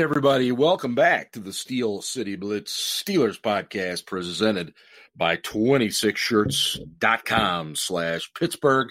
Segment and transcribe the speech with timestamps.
[0.00, 4.72] Right, everybody, welcome back to the Steel City Blitz Steelers podcast presented
[5.14, 8.88] by 26shirts.com slash Pittsburgh.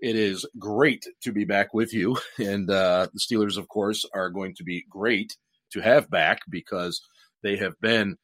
[0.00, 2.18] It is great to be back with you.
[2.38, 5.36] And uh, the Steelers, of course, are going to be great
[5.74, 7.02] to have back because
[7.44, 8.18] they have been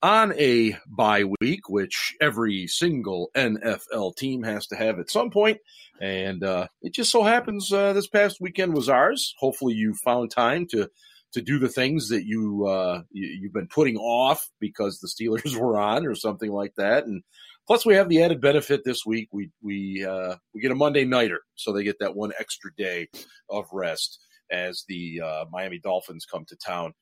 [0.00, 5.58] on a bye week, which every single NFL team has to have at some point.
[6.00, 9.34] And uh, it just so happens uh, this past weekend was ours.
[9.40, 10.88] Hopefully, you found time to
[11.32, 15.56] to do the things that you, uh, you have been putting off because the Steelers
[15.60, 17.06] were on or something like that.
[17.06, 17.22] And
[17.66, 19.28] plus, we have the added benefit this week.
[19.32, 23.08] We we uh, we get a Monday nighter, so they get that one extra day
[23.48, 24.18] of rest
[24.50, 26.92] as the uh, Miami Dolphins come to town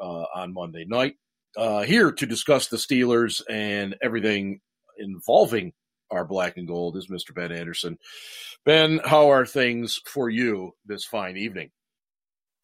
[0.00, 1.16] uh, on Monday night.
[1.56, 4.60] Uh, here to discuss the Steelers and everything
[4.98, 5.72] involving
[6.10, 7.34] our black and gold is Mr.
[7.34, 7.98] Ben Anderson.
[8.64, 11.70] Ben, how are things for you this fine evening?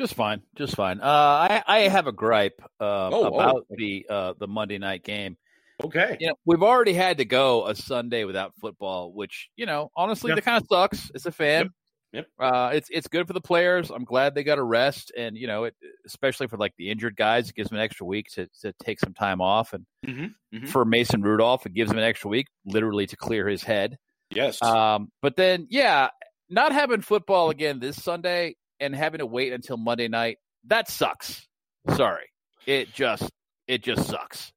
[0.01, 0.99] Just fine, just fine.
[0.99, 3.77] Uh, I I have a gripe uh, oh, about oh.
[3.77, 5.37] the uh, the Monday night game.
[5.85, 9.91] Okay, you know, we've already had to go a Sunday without football, which you know,
[9.95, 10.37] honestly, yep.
[10.37, 11.69] that kind of sucks as a fan.
[12.15, 12.27] Yep.
[12.41, 12.53] yep.
[12.53, 13.91] Uh, it's it's good for the players.
[13.91, 15.75] I'm glad they got a rest, and you know, it,
[16.07, 19.01] especially for like the injured guys, it gives them an extra week to, to take
[19.01, 19.75] some time off.
[19.75, 20.57] And mm-hmm.
[20.57, 20.67] Mm-hmm.
[20.69, 23.99] for Mason Rudolph, it gives him an extra week, literally, to clear his head.
[24.31, 24.63] Yes.
[24.63, 26.09] Um, but then, yeah,
[26.49, 31.47] not having football again this Sunday and having to wait until Monday night, that sucks.
[31.95, 32.27] Sorry.
[32.67, 33.31] It just
[33.67, 34.53] it just sucks.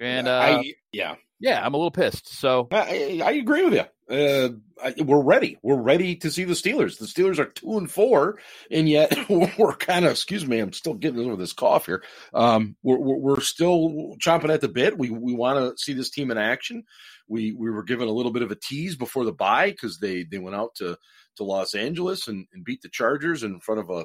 [0.00, 1.16] And uh, I, yeah.
[1.40, 2.28] Yeah, I'm a little pissed.
[2.28, 3.84] So I, I agree with you.
[4.10, 4.48] Uh,
[4.82, 5.58] I, we're ready.
[5.62, 6.98] We're ready to see the Steelers.
[6.98, 8.38] The Steelers are two and four,
[8.70, 9.16] and yet
[9.58, 10.12] we're kind of.
[10.12, 12.02] Excuse me, I'm still getting over this cough here.
[12.34, 14.98] Um, we're, we're still chomping at the bit.
[14.98, 16.84] We we want to see this team in action.
[17.28, 20.24] We we were given a little bit of a tease before the bye because they
[20.24, 20.96] they went out to
[21.38, 24.04] to Los Angeles and, and beat the Chargers in front of a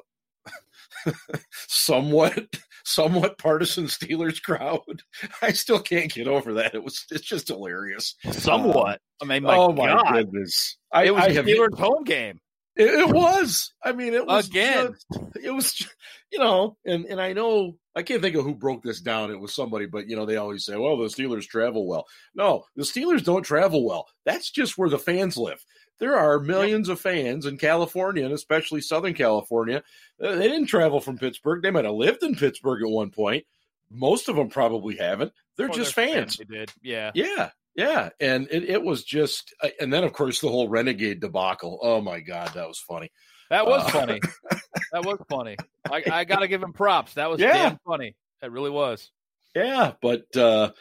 [1.52, 2.46] somewhat
[2.84, 5.04] somewhat partisan Steelers crowd.
[5.42, 6.76] I still can't get over that.
[6.76, 8.16] It was it's just hilarious.
[8.32, 9.02] Somewhat.
[9.22, 9.78] Uh, I mean, my oh God.
[9.78, 10.78] my goodness!
[10.92, 12.40] I, it was I a Steelers home game.
[12.76, 13.72] It, it, was.
[13.84, 14.96] I mean, it was again.
[15.14, 15.88] Just, it was,
[16.32, 19.30] you know, and and I know I can't think of who broke this down.
[19.30, 22.64] It was somebody, but you know, they always say, "Well, the Steelers travel well." No,
[22.76, 24.08] the Steelers don't travel well.
[24.26, 25.64] That's just where the fans live.
[26.00, 29.84] There are millions of fans in California and especially Southern California.
[30.22, 31.62] Uh, they didn't travel from Pittsburgh.
[31.62, 33.46] They might have lived in Pittsburgh at one point.
[33.90, 35.32] Most of them probably haven't.
[35.56, 36.38] They're oh, just fans.
[36.38, 38.10] They did, yeah, yeah, yeah.
[38.20, 41.80] And it, it, was just, uh, and then of course the whole renegade debacle.
[41.82, 43.12] Oh my god, that was funny.
[43.50, 44.20] That was uh, funny.
[44.92, 45.58] that was funny.
[45.92, 47.14] I, I got to give him props.
[47.14, 47.54] That was yeah.
[47.54, 48.16] damn funny.
[48.42, 49.12] That really was.
[49.56, 50.72] Yeah, but uh,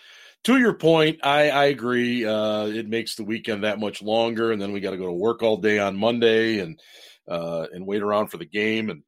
[0.44, 2.24] to your point, I, I agree.
[2.24, 5.12] Uh, it makes the weekend that much longer, and then we got to go to
[5.12, 6.80] work all day on Monday and
[7.28, 8.90] uh, and wait around for the game.
[8.90, 9.02] And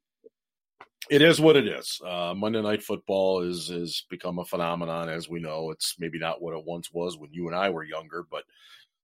[1.09, 1.99] it is what it is.
[2.05, 5.71] Uh, Monday Night Football is has become a phenomenon, as we know.
[5.71, 8.43] It's maybe not what it once was when you and I were younger, but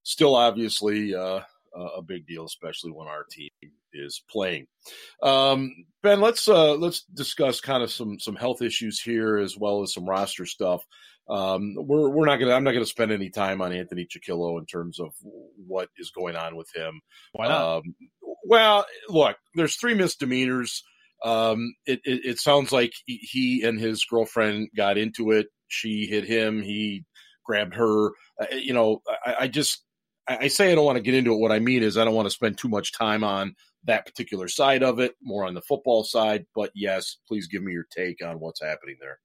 [0.03, 1.41] still, obviously, uh,
[1.75, 3.49] a big deal, especially when our team
[3.93, 4.67] is playing.
[5.21, 9.81] Um, ben, let's uh, let's discuss kind of some some health issues here as well
[9.81, 10.85] as some roster stuff.
[11.29, 14.65] Um, we're we're not gonna I'm not gonna spend any time on Anthony Chickillo in
[14.65, 15.13] terms of
[15.67, 17.01] what is going on with him.
[17.33, 17.77] Why not?
[17.77, 17.95] Um,
[18.45, 20.83] well, look, there's three misdemeanors.
[21.23, 25.47] Um, it, it, it sounds like he and his girlfriend got into it.
[25.67, 26.61] She hit him.
[26.61, 27.05] He
[27.45, 28.07] grabbed her.
[28.41, 29.83] Uh, you know, I, I just
[30.27, 31.39] I say I don't want to get into it.
[31.39, 33.55] What I mean is I don't want to spend too much time on
[33.85, 36.45] that particular side of it, more on the football side.
[36.55, 39.19] But yes, please give me your take on what's happening there.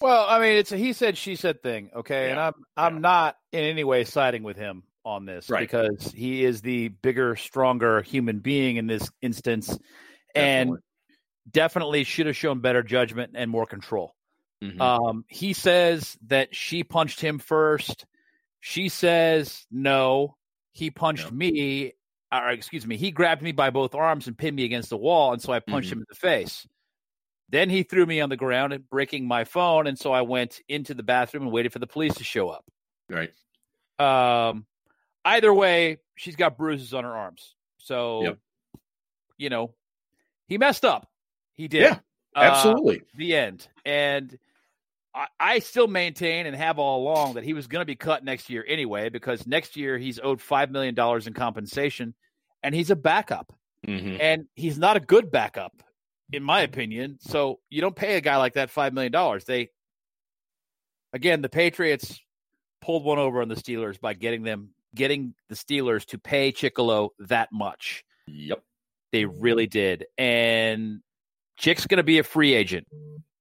[0.00, 2.30] Well, I mean, it's a he said she said thing, okay, yeah.
[2.30, 3.00] and I'm I'm yeah.
[3.00, 5.60] not in any way siding with him on this right.
[5.60, 9.82] because he is the bigger, stronger human being in this instance, definitely.
[10.34, 10.78] and
[11.50, 14.14] definitely should have shown better judgment and more control.
[14.62, 14.80] Mm-hmm.
[14.80, 18.06] Um, he says that she punched him first.
[18.60, 20.36] She says no,
[20.72, 21.30] he punched yeah.
[21.30, 21.92] me.
[22.32, 25.32] Or excuse me, he grabbed me by both arms and pinned me against the wall,
[25.32, 25.98] and so I punched mm-hmm.
[25.98, 26.66] him in the face.
[27.50, 30.94] Then he threw me on the ground breaking my phone, and so I went into
[30.94, 32.64] the bathroom and waited for the police to show up.
[33.08, 33.30] Right.
[33.98, 34.66] Um.
[35.26, 37.54] Either way, she's got bruises on her arms.
[37.78, 38.38] So, yep.
[39.38, 39.74] you know,
[40.46, 41.08] he messed up.
[41.54, 41.82] He did.
[41.82, 41.98] Yeah.
[42.36, 43.00] Absolutely.
[43.00, 43.68] Uh, the end.
[43.84, 44.36] And
[45.14, 48.24] I, I still maintain and have all along that he was going to be cut
[48.24, 50.94] next year anyway, because next year he's owed $5 million
[51.26, 52.14] in compensation
[52.62, 53.52] and he's a backup.
[53.86, 54.16] Mm-hmm.
[54.20, 55.82] And he's not a good backup
[56.32, 57.18] in my opinion.
[57.20, 59.44] So you don't pay a guy like that five million dollars.
[59.44, 59.70] They
[61.12, 62.20] again, the Patriots
[62.80, 67.10] pulled one over on the Steelers by getting them getting the Steelers to pay Chickillo
[67.20, 68.04] that much.
[68.26, 68.62] Yep.
[69.12, 70.06] They really did.
[70.18, 71.00] And
[71.56, 72.86] Chick's gonna be a free agent.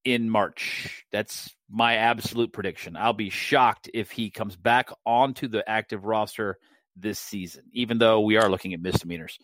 [0.06, 1.06] in March.
[1.12, 2.97] That's my absolute prediction.
[2.97, 6.57] I'll be shocked if he comes back onto the active roster
[6.97, 9.39] this season, even though we are looking at misdemeanors.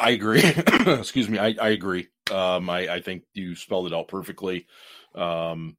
[0.00, 0.42] I agree.
[0.86, 1.38] Excuse me.
[1.38, 2.08] I, I agree.
[2.30, 4.66] Um, I, I, think you spelled it out perfectly.
[5.14, 5.76] Um,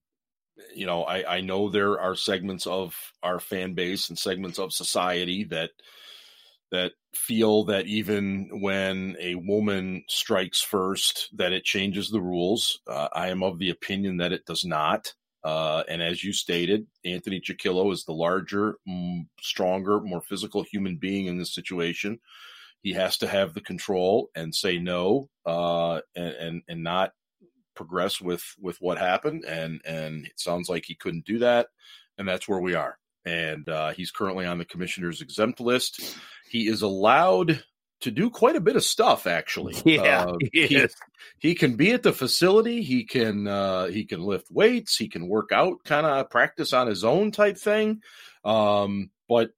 [0.73, 4.73] you know, I, I know there are segments of our fan base and segments of
[4.73, 5.71] society that
[6.71, 12.81] that feel that even when a woman strikes first, that it changes the rules.
[12.87, 15.13] Uh, I am of the opinion that it does not.
[15.43, 18.75] Uh, and as you stated, Anthony Chickillo is the larger,
[19.39, 22.19] stronger, more physical human being in this situation.
[22.87, 27.11] He has to have the control and say no, uh, and, and and not
[27.75, 29.43] progress with with what happened.
[29.43, 31.67] And and it sounds like he couldn't do that,
[32.17, 32.97] and that's where we are.
[33.25, 36.15] And uh, he's currently on the commissioner's exempt list.
[36.49, 37.61] He is allowed
[38.01, 39.75] to do quite a bit of stuff actually.
[39.85, 40.87] Yeah uh, he, he,
[41.39, 45.27] he, can be at the facility he can uh, he can lift weights he can
[45.27, 48.01] work out kind of practice on his own type thing.
[48.43, 49.51] Um, but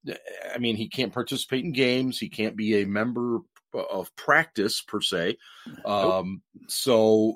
[0.54, 3.40] i mean he can't participate in games he can't be a member
[3.74, 5.38] of practice per se.
[5.86, 6.70] Um, nope.
[6.70, 7.36] so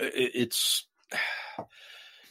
[0.00, 0.86] it, it's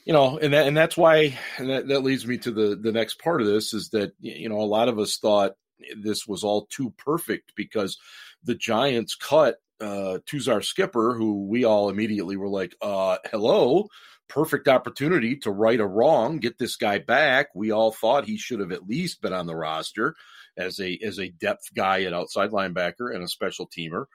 [0.05, 2.91] you know, and that and that's why, and that, that leads me to the the
[2.91, 5.53] next part of this is that you know a lot of us thought
[5.97, 7.97] this was all too perfect because
[8.43, 13.87] the Giants cut uh, Tuzar Skipper, who we all immediately were like, uh, "Hello,
[14.29, 18.59] perfect opportunity to right a wrong, get this guy back." We all thought he should
[18.59, 20.15] have at least been on the roster
[20.57, 24.05] as a as a depth guy at outside linebacker and a special teamer.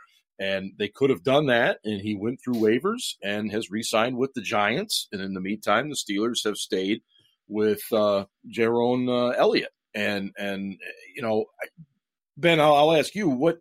[0.41, 4.35] And they could have done that, and he went through waivers and has re-signed with
[4.35, 5.09] the Giants.
[5.11, 7.03] And in the meantime, the Steelers have stayed
[7.49, 10.79] with uh, Jayrone uh, Elliott and and
[11.15, 11.47] you know,
[12.37, 13.59] Ben, I'll, I'll ask you what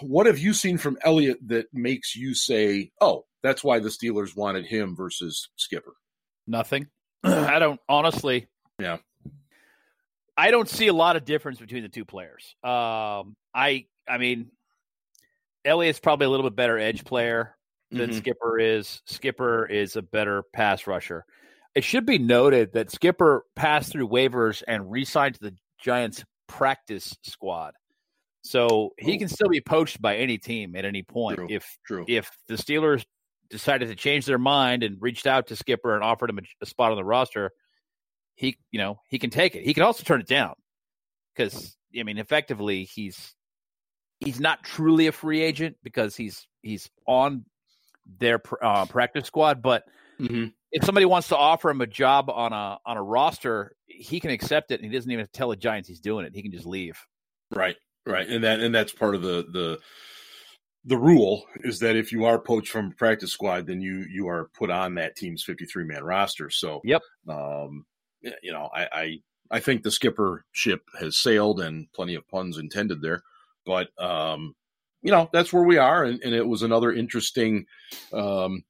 [0.00, 4.36] what have you seen from Elliott that makes you say, "Oh, that's why the Steelers
[4.36, 5.94] wanted him versus Skipper"?
[6.46, 6.88] Nothing.
[7.24, 8.48] I don't honestly.
[8.78, 8.98] Yeah.
[10.36, 12.54] I don't see a lot of difference between the two players.
[12.64, 14.50] Um, I I mean,
[15.64, 17.56] Elliott's probably a little bit better edge player
[17.90, 18.18] than mm-hmm.
[18.18, 19.02] Skipper is.
[19.06, 21.24] Skipper is a better pass rusher.
[21.74, 27.16] It should be noted that Skipper passed through waivers and re-signed to the Giants practice
[27.22, 27.74] squad.
[28.42, 29.18] So he oh.
[29.18, 31.38] can still be poached by any team at any point.
[31.38, 32.04] True, if true.
[32.08, 33.04] if the Steelers
[33.50, 36.66] decided to change their mind and reached out to Skipper and offered him a, a
[36.66, 37.52] spot on the roster,
[38.34, 39.64] he you know he can take it.
[39.64, 40.54] He can also turn it down
[41.34, 43.34] because I mean effectively he's
[44.18, 47.44] he's not truly a free agent because he's he's on
[48.18, 49.84] their uh, practice squad, but
[50.20, 54.18] mm-hmm if somebody wants to offer him a job on a on a roster, he
[54.18, 56.34] can accept it, and he doesn't even tell the Giants he's doing it.
[56.34, 56.98] He can just leave.
[57.54, 57.76] Right,
[58.06, 59.78] right, and that and that's part of the the
[60.84, 64.28] the rule is that if you are poached from a practice squad, then you you
[64.28, 66.48] are put on that team's fifty three man roster.
[66.48, 67.84] So, yep, um,
[68.42, 69.18] you know, I, I
[69.50, 73.22] I think the skipper ship has sailed, and plenty of puns intended there,
[73.66, 74.54] but um,
[75.02, 77.66] you know, that's where we are, and, and it was another interesting.
[78.12, 78.64] Um,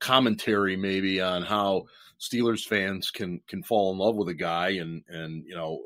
[0.00, 1.84] commentary maybe on how
[2.20, 5.80] Steelers fans can can fall in love with a guy and and you know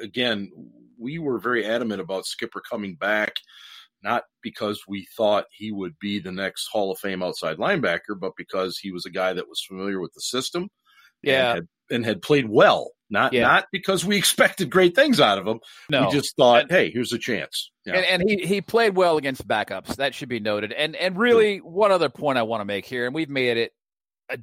[0.00, 0.50] again
[0.98, 3.34] we were very adamant about Skipper coming back
[4.02, 8.32] not because we thought he would be the next Hall of Fame outside linebacker but
[8.36, 10.68] because he was a guy that was familiar with the system
[11.22, 11.50] yeah.
[11.50, 13.42] and had, and had played well not yeah.
[13.42, 16.04] not because we expected great things out of him no.
[16.04, 17.96] we just thought and, hey here's a chance yeah.
[17.96, 19.96] And, and, he he played well against backups.
[19.96, 20.72] That should be noted.
[20.72, 23.72] And and really, one other point I want to make here, and we've made it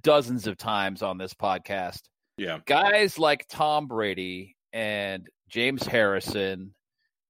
[0.01, 2.01] dozens of times on this podcast.
[2.38, 6.75] Yeah, guys like Tom Brady and James Harrison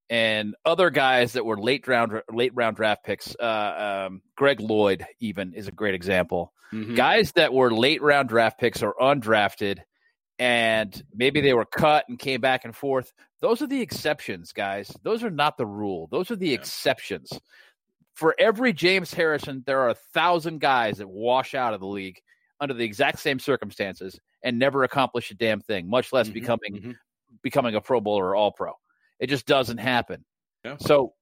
[0.09, 3.33] and other guys that were late round late round draft picks.
[3.39, 6.51] Uh, um, Greg Lloyd even is a great example.
[6.73, 6.95] Mm-hmm.
[6.95, 9.79] Guys that were late round draft picks or undrafted
[10.41, 13.13] and maybe they were cut and came back and forth.
[13.41, 14.91] Those are the exceptions, guys.
[15.03, 16.07] Those are not the rule.
[16.11, 16.55] Those are the yeah.
[16.55, 17.31] exceptions.
[18.15, 22.19] For every James Harrison, there are a thousand guys that wash out of the league
[22.59, 26.73] under the exact same circumstances and never accomplish a damn thing, much less mm-hmm, becoming
[26.73, 26.91] mm-hmm.
[27.43, 28.73] becoming a Pro Bowler or All Pro.
[29.19, 30.25] It just doesn't happen.
[30.65, 30.77] Yeah.
[30.79, 31.13] So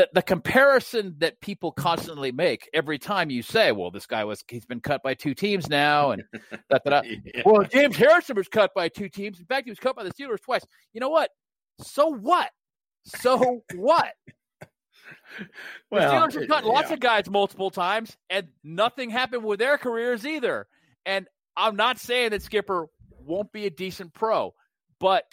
[0.00, 4.42] the the comparison that people constantly make every time you say, "Well, this guy was
[4.48, 6.22] he's been cut by two teams now," and
[6.70, 7.42] that, that, yeah.
[7.44, 9.38] well, James Harrison was cut by two teams.
[9.38, 10.62] In fact, he was cut by the Steelers twice.
[10.94, 11.30] You know what?
[11.82, 12.50] So what?
[13.04, 14.12] So what?
[15.90, 16.94] well, the Steelers have cut lots yeah.
[16.94, 20.66] of guys multiple times, and nothing happened with their careers either.
[21.04, 21.26] And
[21.56, 22.86] I'm not saying that Skipper
[23.18, 24.54] won't be a decent pro,
[25.00, 25.24] but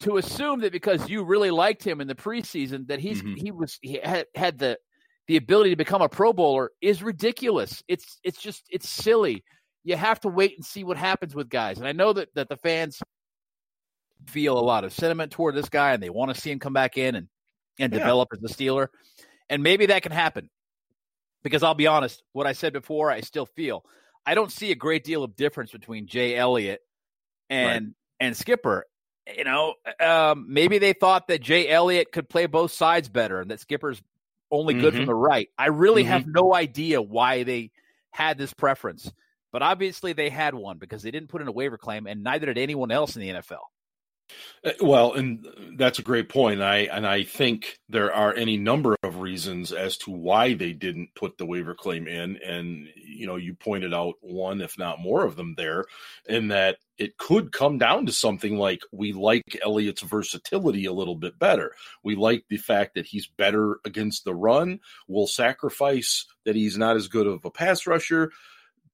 [0.00, 3.34] to assume that because you really liked him in the preseason that he's mm-hmm.
[3.34, 4.78] he was he had, had the
[5.26, 7.82] the ability to become a Pro Bowler is ridiculous.
[7.88, 9.44] It's it's just it's silly.
[9.84, 11.78] You have to wait and see what happens with guys.
[11.78, 13.00] And I know that that the fans
[14.26, 16.72] feel a lot of sentiment toward this guy and they want to see him come
[16.72, 17.28] back in and
[17.78, 17.98] and yeah.
[17.98, 18.88] develop as a Steeler.
[19.48, 20.50] And maybe that can happen.
[21.42, 23.84] Because I'll be honest, what I said before, I still feel.
[24.24, 26.80] I don't see a great deal of difference between Jay Elliott
[27.50, 27.94] and right.
[28.20, 28.86] and Skipper.
[29.36, 33.50] You know, um, maybe they thought that Jay Elliott could play both sides better and
[33.50, 34.02] that Skipper's
[34.50, 34.98] only good mm-hmm.
[34.98, 35.48] from the right.
[35.58, 36.12] I really mm-hmm.
[36.12, 37.70] have no idea why they
[38.10, 39.10] had this preference,
[39.50, 42.46] but obviously they had one because they didn't put in a waiver claim, and neither
[42.46, 43.62] did anyone else in the NFL.
[44.64, 46.62] Uh, well, and that's a great point.
[46.62, 51.14] I and I think there are any number of reasons as to why they didn't
[51.14, 55.24] put the waiver claim in, and you know, you pointed out one, if not more
[55.24, 55.84] of them there,
[56.26, 61.16] in that it could come down to something like we like Elliott's versatility a little
[61.16, 61.74] bit better.
[62.02, 64.80] We like the fact that he's better against the run.
[65.08, 68.32] We'll sacrifice that he's not as good of a pass rusher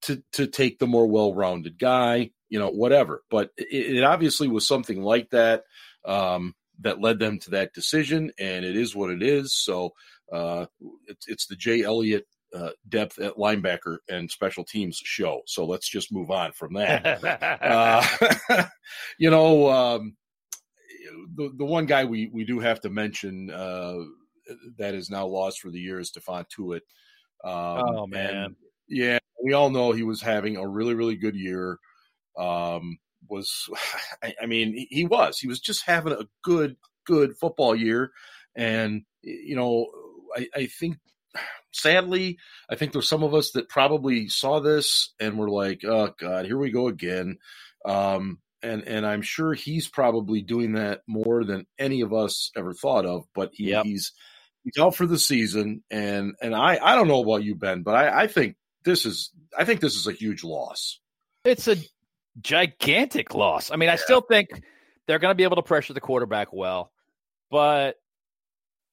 [0.03, 3.23] to to take the more well-rounded guy you know, whatever.
[3.31, 5.65] But it, it obviously was something like that
[6.05, 9.55] um, that led them to that decision, and it is what it is.
[9.55, 9.95] So
[10.31, 10.67] uh,
[11.07, 15.43] it's, it's the Jay Elliott uh, depth at linebacker and special teams show.
[15.47, 17.25] So let's just move on from that.
[17.63, 18.67] uh,
[19.19, 20.17] you know, um,
[21.37, 23.99] the the one guy we we do have to mention uh,
[24.79, 26.83] that is now lost for the year is Stephon Tuitt.
[27.43, 28.57] Um, oh man,
[28.89, 31.79] yeah, we all know he was having a really really good year
[32.41, 33.69] um, was,
[34.23, 35.39] I, I mean, he was.
[35.39, 38.13] He was just having a good, good football year.
[38.57, 39.87] And, you know,
[40.37, 40.97] I, I think
[41.73, 46.13] sadly, I think there's some of us that probably saw this and were like, "Oh
[46.19, 47.39] God, here we go again."
[47.85, 52.75] Um, and and I'm sure he's probably doing that more than any of us ever
[52.75, 53.25] thought of.
[53.35, 53.85] But he, yep.
[53.85, 54.13] he's
[54.65, 57.95] he's out for the season, and and I I don't know about you, Ben, but
[57.95, 61.01] I, I think this is I think this is a huge loss.
[61.45, 61.77] It's a
[62.41, 63.71] gigantic loss.
[63.71, 64.49] I mean, I still think
[65.07, 66.93] they're going to be able to pressure the quarterback well,
[67.51, 67.97] but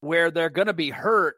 [0.02, 1.36] where they're going to be hurt,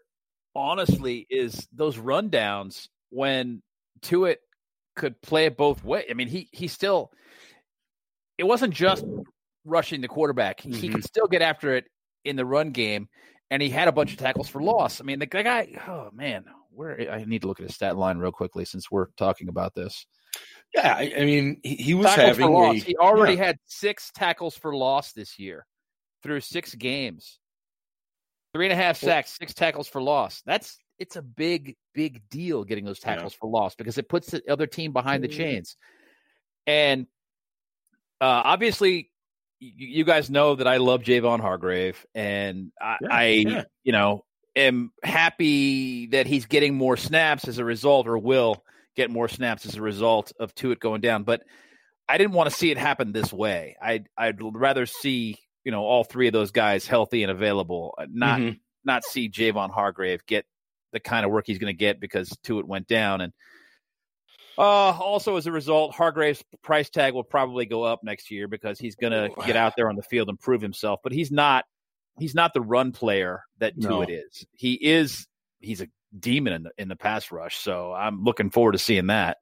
[0.55, 3.61] honestly, is those rundowns when
[4.01, 4.37] Tuitt
[4.95, 6.05] could play it both ways.
[6.09, 7.11] I mean, he he still
[8.37, 9.05] it wasn't just
[9.65, 10.73] rushing the quarterback; mm-hmm.
[10.73, 11.85] he could still get after it
[12.25, 13.07] in the run game,
[13.49, 15.01] and he had a bunch of tackles for loss.
[15.01, 15.67] I mean, the guy.
[15.87, 19.07] Oh man, where I need to look at his stat line real quickly since we're
[19.17, 20.05] talking about this.
[20.73, 23.45] Yeah, I, I mean, he, he was tackles having a, he already yeah.
[23.45, 25.65] had six tackles for loss this year
[26.21, 27.39] through six games,
[28.53, 30.43] three and a half sacks, six tackles for loss.
[30.45, 33.37] That's it's a big, big deal getting those tackles yeah.
[33.39, 35.37] for loss because it puts the other team behind the mm-hmm.
[35.37, 35.75] chains.
[36.67, 37.07] And
[38.21, 39.11] uh, obviously,
[39.59, 43.63] you, guys know that I love Javon Hargrave, and I, yeah, I yeah.
[43.83, 44.23] you know,
[44.55, 48.63] am happy that he's getting more snaps as a result, or will
[48.99, 51.23] get more snaps as a result of Tuitt going down.
[51.23, 51.43] But
[52.07, 53.77] I didn't want to see it happen this way.
[53.81, 58.07] I'd I'd rather see you know all three of those guys healthy and available, uh,
[58.11, 58.57] not mm-hmm.
[58.83, 60.45] not see Javon Hargrave get
[60.91, 63.21] the kind of work he's going to get because Tuitt went down.
[63.21, 63.33] And
[64.57, 68.79] uh, also as a result, Hargrave's price tag will probably go up next year because
[68.79, 70.99] he's going to get out there on the field and prove himself.
[71.03, 71.65] But he's not
[72.17, 74.01] he's not the run player that no.
[74.01, 74.45] Tuitt is.
[74.53, 75.27] He is
[75.59, 75.87] he's a
[76.17, 77.57] demon in the in the pass rush.
[77.57, 79.37] So I'm looking forward to seeing that.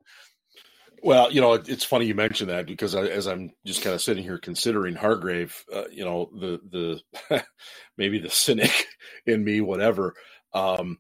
[1.04, 4.02] Well, you know, it's funny you mentioned that because I, as I'm just kind of
[4.02, 7.44] sitting here considering Hargrave, uh, you know, the the
[7.98, 8.88] maybe the cynic
[9.26, 10.14] in me, whatever.
[10.54, 10.98] Um,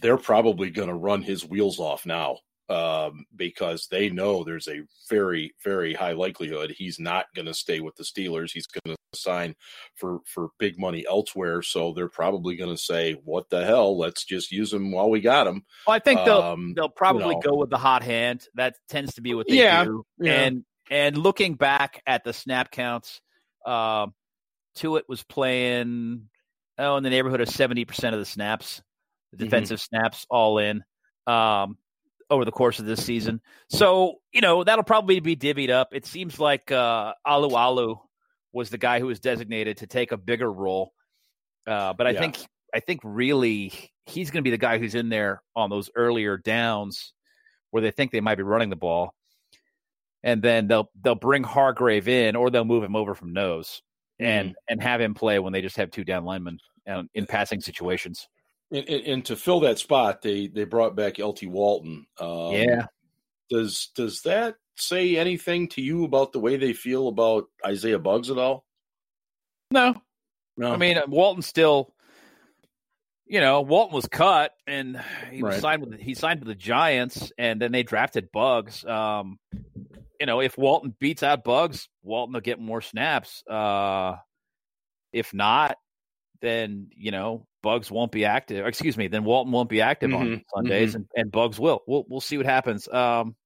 [0.00, 2.38] they're probably going to run his wheels off now
[2.70, 7.80] um, because they know there's a very, very high likelihood he's not going to stay
[7.80, 8.52] with the Steelers.
[8.52, 9.56] He's going to sign
[9.96, 11.62] for for big money elsewhere.
[11.62, 13.98] So they're probably going to say, "What the hell?
[13.98, 17.34] Let's just use him while we got him." Well, I think they'll um, they'll probably
[17.34, 17.50] you know.
[17.50, 18.46] go with the hot hand.
[18.54, 20.06] That tends to be what they yeah, do.
[20.20, 20.32] Yeah.
[20.32, 23.20] And and looking back at the snap counts,
[23.66, 24.06] uh,
[24.76, 26.28] Tuitt was playing
[26.78, 28.80] oh in the neighborhood of seventy percent of the snaps,
[29.32, 29.44] the mm-hmm.
[29.46, 29.96] defensive mm-hmm.
[29.96, 30.84] snaps all in.
[31.26, 31.76] Um,
[32.30, 33.40] over the course of this season.
[33.68, 35.88] So, you know, that'll probably be divvied up.
[35.92, 37.98] It seems like uh, Alualu
[38.52, 40.92] was the guy who was designated to take a bigger role.
[41.66, 42.20] Uh, but I yeah.
[42.20, 42.38] think
[42.74, 43.72] I think really
[44.06, 47.12] he's going to be the guy who's in there on those earlier downs
[47.70, 49.14] where they think they might be running the ball,
[50.22, 53.82] and then they'll they'll bring Hargrave in or they'll move him over from nose
[54.18, 54.54] and mm.
[54.68, 56.58] and have him play when they just have two down linemen
[56.88, 58.28] um, in passing situations.
[58.72, 62.06] And, and, to fill that spot, they they brought back LT Walton.
[62.20, 62.86] Um, yeah.
[63.48, 68.30] Does does that say anything to you about the way they feel about Isaiah Buggs
[68.30, 68.64] at all?
[69.72, 70.00] No.
[70.56, 70.72] No.
[70.72, 71.92] I mean, Walton still
[73.30, 75.00] you know, Walton was cut and
[75.30, 75.60] he right.
[75.60, 78.84] signed with he signed with the Giants, and then they drafted Buggs.
[78.84, 79.38] Um,
[80.18, 83.44] you know, if Walton beats out Buggs, Walton will get more snaps.
[83.48, 84.16] Uh,
[85.12, 85.76] if not,
[86.40, 88.66] then you know Buggs won't be active.
[88.66, 90.34] Excuse me, then Walton won't be active mm-hmm.
[90.34, 90.96] on Sundays, mm-hmm.
[90.96, 91.82] and, and Buggs will.
[91.86, 92.88] We'll we'll see what happens.
[92.88, 93.36] Um,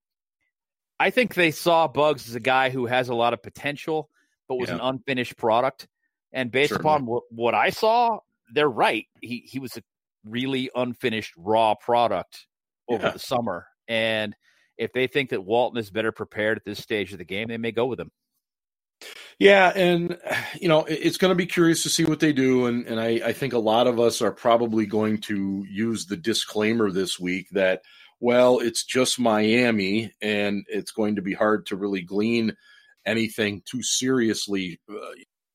[0.98, 4.08] I think they saw Buggs as a guy who has a lot of potential,
[4.48, 4.76] but was yeah.
[4.76, 5.88] an unfinished product.
[6.32, 6.90] And based Certainly.
[6.90, 8.18] upon what, what I saw,
[8.52, 9.06] they're right.
[9.20, 9.82] He he was a
[10.24, 12.46] really unfinished raw product
[12.88, 13.10] over yeah.
[13.10, 13.66] the summer.
[13.88, 14.34] And
[14.78, 17.58] if they think that Walton is better prepared at this stage of the game, they
[17.58, 18.10] may go with him.
[19.38, 20.18] Yeah, and
[20.60, 23.20] you know it's going to be curious to see what they do, and and I,
[23.24, 27.48] I think a lot of us are probably going to use the disclaimer this week
[27.50, 27.82] that
[28.20, 32.56] well it's just Miami, and it's going to be hard to really glean
[33.06, 34.94] anything too seriously, uh,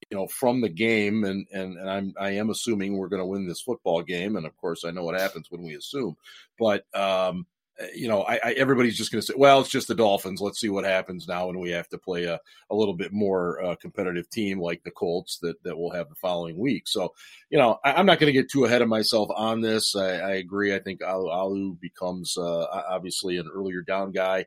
[0.09, 3.25] you know from the game and and, and I'm I am assuming we're going to
[3.25, 6.15] win this football game and of course I know what happens when we assume
[6.57, 7.45] but um
[7.95, 10.41] you know, I, I everybody's just going to say, well, it's just the Dolphins.
[10.41, 13.63] Let's see what happens now when we have to play a, a little bit more
[13.63, 16.87] uh, competitive team like the Colts that, that we'll have the following week.
[16.87, 17.13] So,
[17.49, 19.95] you know, I, am not going to get too ahead of myself on this.
[19.95, 20.75] I, I agree.
[20.75, 24.45] I think Alu, becomes uh, obviously an earlier down guy.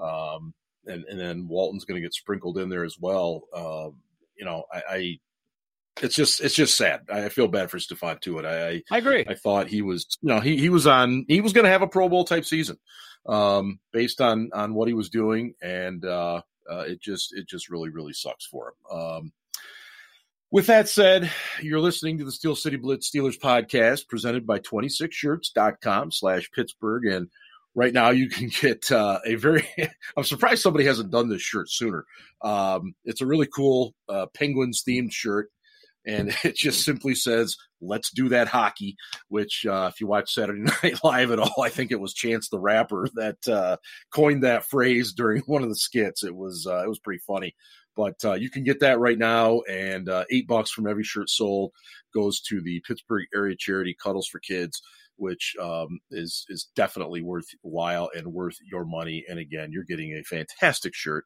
[0.00, 0.54] Um,
[0.86, 3.42] and, and then Walton's going to get sprinkled in there as well.
[3.54, 3.96] Um,
[4.36, 5.18] you know, I, I,
[6.00, 7.02] it's just it's just sad.
[7.12, 8.46] I feel bad for Stephon Tuitt.
[8.46, 9.24] I, I agree.
[9.28, 11.82] I thought he was you know he he was on he was going to have
[11.82, 12.78] a Pro Bowl type season,
[13.26, 17.68] um, based on on what he was doing, and uh, uh, it just it just
[17.68, 18.98] really really sucks for him.
[18.98, 19.32] Um,
[20.50, 21.30] with that said,
[21.62, 27.06] you're listening to the Steel City Blitz Steelers podcast presented by 26shirts.com slash Pittsburgh.
[27.06, 27.30] And
[27.74, 29.66] right now you can get uh, a very
[30.16, 32.04] i'm surprised somebody hasn't done this shirt sooner
[32.42, 35.50] um, it's a really cool uh, penguins themed shirt
[36.06, 38.96] and it just simply says let's do that hockey
[39.28, 42.48] which uh, if you watch saturday night live at all i think it was chance
[42.48, 43.76] the rapper that uh,
[44.12, 46.22] coined that phrase during one of the skits.
[46.24, 47.54] It was uh, it was pretty funny.
[47.94, 51.72] But uh, you can get that right now and eight bucks from every shirt sold
[52.14, 54.80] goes to the pittsburgh area charity cuddles for kids
[55.16, 59.24] which um, is is definitely worthwhile and worth your money.
[59.28, 61.24] And again, you're getting a fantastic shirt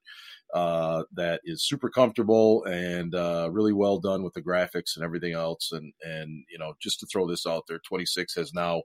[0.54, 5.32] uh, that is super comfortable and uh, really well done with the graphics and everything
[5.32, 5.70] else.
[5.72, 8.82] And and you know, just to throw this out there, 26 has now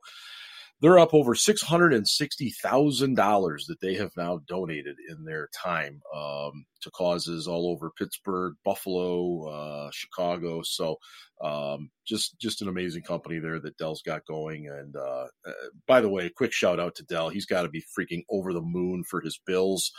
[0.81, 5.23] they're up over six hundred and sixty thousand dollars that they have now donated in
[5.23, 10.61] their time um, to causes all over Pittsburgh, Buffalo, uh, Chicago.
[10.63, 10.97] So
[11.41, 14.67] um, just just an amazing company there that Dell's got going.
[14.67, 15.51] And uh, uh,
[15.87, 17.29] by the way, a quick shout out to Dell.
[17.29, 19.91] He's got to be freaking over the moon for his bills.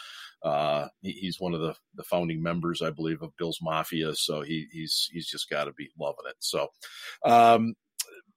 [0.42, 4.14] Uh, he, he's one of the, the founding members, I believe, of Bill's Mafia.
[4.16, 6.36] So he, he's he's just got to be loving it.
[6.40, 6.68] So
[7.24, 7.74] um,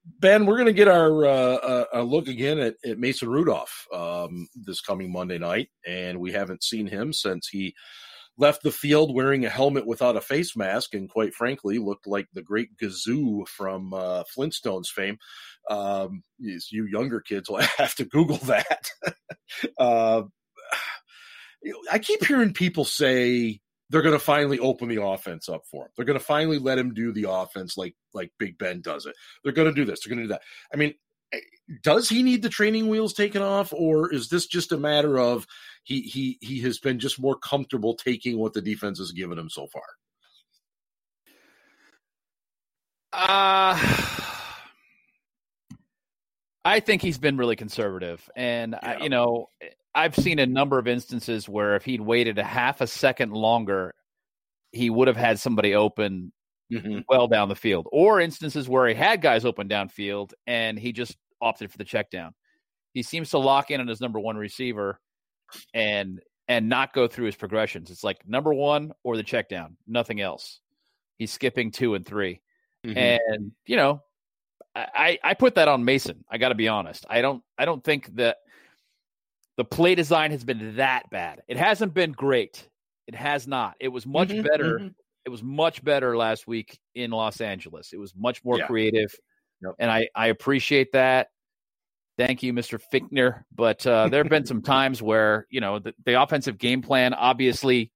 [0.05, 4.47] Ben, we're going to get our uh, uh, look again at, at Mason Rudolph um,
[4.55, 7.73] this coming Monday night, and we haven't seen him since he
[8.37, 12.27] left the field wearing a helmet without a face mask, and quite frankly, looked like
[12.33, 15.17] the great Gazoo from uh, Flintstones fame.
[15.69, 18.89] Um, you younger kids will have to Google that.
[19.79, 20.23] uh,
[21.91, 25.91] I keep hearing people say they're going to finally open the offense up for him.
[25.95, 29.15] They're going to finally let him do the offense like like Big Ben does it.
[29.43, 30.01] They're going to do this.
[30.03, 30.41] They're going to do that.
[30.73, 30.93] I mean,
[31.33, 31.39] eh,
[31.83, 35.45] does he need the training wheels taken off, or is this just a matter of
[35.83, 39.49] he he he has been just more comfortable taking what the defense has given him
[39.49, 39.83] so far?
[43.13, 43.79] Uh
[46.67, 48.89] I think he's been really conservative, and yeah.
[48.89, 49.49] I, you know,
[49.95, 53.95] I've seen a number of instances where if he'd waited a half a second longer,
[54.73, 56.33] he would have had somebody open
[56.71, 56.99] mm-hmm.
[57.07, 61.15] well down the field, or instances where he had guys open downfield and he just
[61.41, 62.33] opted for the check down.
[62.93, 64.99] He seems to lock in on his number one receiver
[65.73, 67.89] and and not go through his progressions.
[67.89, 70.59] It's like number one or the check down, nothing else.
[71.17, 72.41] He's skipping two and 3
[72.85, 72.97] mm-hmm.
[72.97, 74.01] and you know,
[74.75, 76.25] I I put that on Mason.
[76.29, 77.05] I got to be honest.
[77.09, 78.37] I don't I don't think that
[79.57, 81.41] the play design has been that bad.
[81.47, 82.67] It hasn't been great.
[83.07, 83.75] It has not.
[83.79, 84.79] It was much mm-hmm, better.
[84.79, 84.87] Mm-hmm.
[85.25, 87.93] It was much better last week in Los Angeles.
[87.93, 88.67] It was much more yeah.
[88.67, 89.13] creative,
[89.61, 89.73] yep.
[89.79, 91.29] and I I appreciate that.
[92.17, 92.79] Thank you, Mr.
[92.93, 93.43] Fichtner.
[93.53, 97.13] But uh, there have been some times where you know the, the offensive game plan
[97.13, 97.91] obviously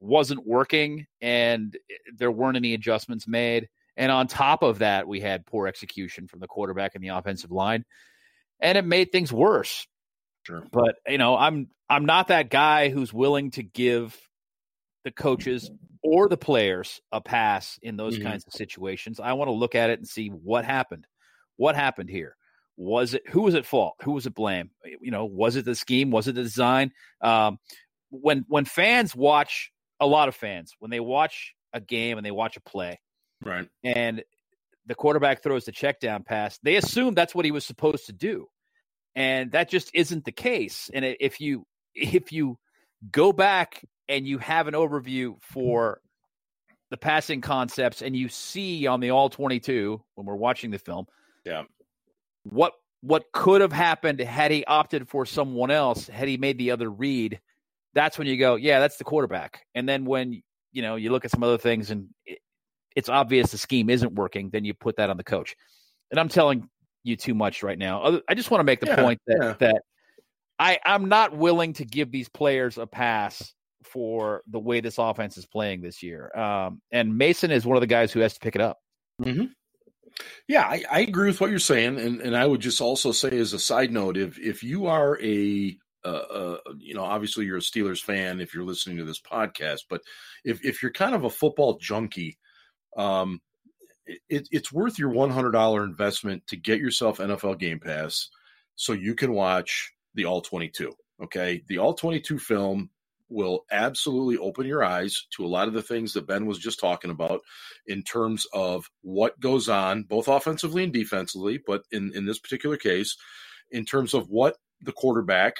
[0.00, 1.76] wasn't working, and
[2.16, 3.68] there weren't any adjustments made.
[3.96, 7.50] And on top of that, we had poor execution from the quarterback and the offensive
[7.50, 7.84] line,
[8.60, 9.86] and it made things worse.
[10.44, 10.64] Sure.
[10.70, 14.16] But you know, I'm I'm not that guy who's willing to give
[15.04, 15.70] the coaches
[16.02, 18.28] or the players a pass in those mm-hmm.
[18.28, 19.20] kinds of situations.
[19.20, 21.06] I want to look at it and see what happened.
[21.56, 22.36] What happened here?
[22.76, 23.94] Was it who was at fault?
[24.02, 24.70] Who was at blame?
[25.00, 26.10] You know, was it the scheme?
[26.10, 26.92] Was it the design?
[27.20, 27.58] Um,
[28.10, 32.30] when when fans watch a lot of fans when they watch a game and they
[32.30, 33.00] watch a play,
[33.44, 34.22] right, and
[34.86, 38.12] the quarterback throws the check down pass, they assume that's what he was supposed to
[38.12, 38.48] do,
[39.14, 40.90] and that just isn't the case.
[40.92, 42.58] And if you if you
[43.10, 46.00] go back and you have an overview for
[46.90, 51.06] the passing concepts and you see on the all 22 when we're watching the film
[51.44, 51.62] yeah.
[52.42, 56.70] what what could have happened had he opted for someone else had he made the
[56.70, 57.40] other read
[57.94, 59.64] that's when you go yeah that's the quarterback.
[59.74, 62.38] And then when you know you look at some other things and it,
[62.94, 65.56] it's obvious the scheme isn't working then you put that on the coach.
[66.10, 66.68] And i'm telling
[67.04, 69.54] you too much right now i just want to make the yeah, point that yeah.
[69.58, 69.82] that
[70.58, 75.36] i i'm not willing to give these players a pass for the way this offense
[75.36, 76.30] is playing this year.
[76.36, 78.78] Um, and Mason is one of the guys who has to pick it up.
[79.20, 79.46] Mm-hmm.
[80.46, 83.30] Yeah, I, I, agree with what you're saying, and and I would just also say
[83.38, 87.56] as a side note, if if you are a uh, uh, you know, obviously you're
[87.56, 90.02] a Steelers fan if you're listening to this podcast, but
[90.44, 92.38] if if you're kind of a football junkie,
[92.96, 93.40] um,
[94.06, 98.28] it, it's worth your one hundred dollar investment to get yourself NFL Game Pass
[98.74, 100.92] so you can watch the All Twenty Two.
[101.22, 102.90] Okay, the All Twenty Two film
[103.28, 106.78] will absolutely open your eyes to a lot of the things that Ben was just
[106.78, 107.40] talking about
[107.86, 112.76] in terms of what goes on, both offensively and defensively, but in, in this particular
[112.76, 113.16] case,
[113.70, 115.56] in terms of what the quarterback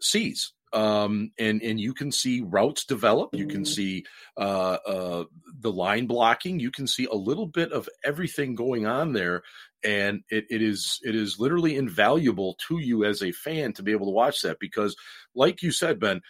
[0.00, 0.52] sees.
[0.72, 3.34] Um, and and you can see routes develop.
[3.34, 4.04] You can see
[4.36, 5.24] uh, uh,
[5.60, 6.60] the line blocking.
[6.60, 9.42] You can see a little bit of everything going on there,
[9.84, 13.92] and it, it is it is literally invaluable to you as a fan to be
[13.92, 14.96] able to watch that because,
[15.34, 16.22] like you said, Ben,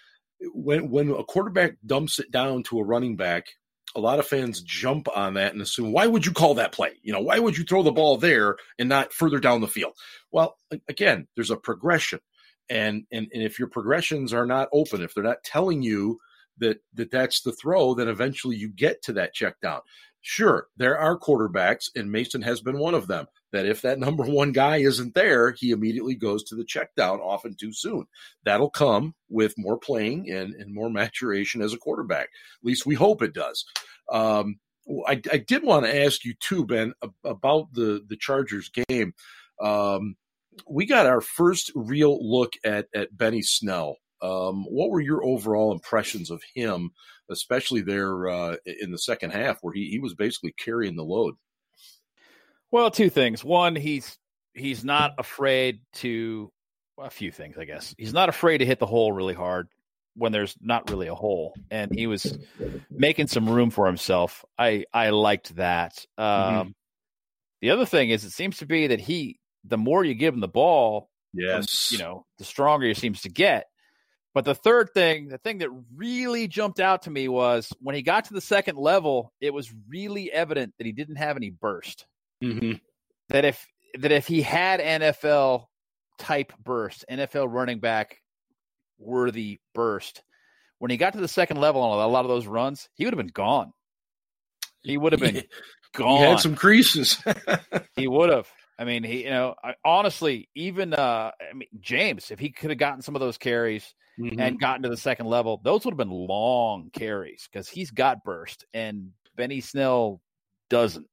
[0.52, 3.46] when when a quarterback dumps it down to a running back,
[3.94, 6.92] a lot of fans jump on that and assume, why would you call that play?
[7.02, 9.92] You know, why would you throw the ball there and not further down the field?
[10.30, 10.56] Well,
[10.88, 12.20] again, there's a progression.
[12.70, 16.18] And, and and if your progressions are not open, if they're not telling you
[16.58, 19.80] that that that's the throw, then eventually you get to that check down.
[20.20, 24.24] Sure, there are quarterbacks, and Mason has been one of them that if that number
[24.24, 28.06] one guy isn't there, he immediately goes to the check down often too soon.
[28.44, 32.24] That'll come with more playing and, and more maturation as a quarterback.
[32.24, 33.64] At least we hope it does.
[34.10, 34.58] Um,
[35.06, 36.92] I, I, did want to ask you too, Ben,
[37.24, 39.14] about the, the Chargers game.
[39.62, 40.16] Um,
[40.68, 43.96] we got our first real look at, at Benny Snell.
[44.20, 46.90] Um, what were your overall impressions of him,
[47.30, 51.34] especially there uh, in the second half, where he, he was basically carrying the load?
[52.70, 53.44] Well, two things.
[53.44, 54.16] One, he's
[54.54, 56.52] he's not afraid to
[56.96, 57.94] well, a few things, I guess.
[57.98, 59.68] He's not afraid to hit the hole really hard
[60.14, 62.38] when there's not really a hole, and he was
[62.90, 64.44] making some room for himself.
[64.58, 66.04] I I liked that.
[66.18, 66.22] Mm-hmm.
[66.22, 66.70] Um, mm-hmm.
[67.60, 70.40] The other thing is, it seems to be that he, the more you give him
[70.40, 73.66] the ball, yes, you know, the stronger he seems to get.
[74.34, 78.02] But the third thing, the thing that really jumped out to me was when he
[78.02, 82.06] got to the second level, it was really evident that he didn't have any burst.
[82.42, 82.72] Mm-hmm.
[83.28, 83.66] That if
[83.98, 85.66] that if he had NFL
[86.18, 88.22] type burst, NFL running back
[88.98, 90.22] worthy burst,
[90.78, 93.12] when he got to the second level on a lot of those runs, he would
[93.12, 93.72] have been gone.
[94.82, 95.44] He would have been
[95.94, 96.18] gone.
[96.18, 97.22] He had some creases.
[97.96, 98.50] he would have.
[98.82, 102.70] I mean, he, you know, I, honestly, even uh, I mean, James, if he could
[102.70, 104.40] have gotten some of those carries mm-hmm.
[104.40, 108.24] and gotten to the second level, those would have been long carries because he's got
[108.24, 110.20] burst and Benny Snell
[110.68, 111.06] doesn't.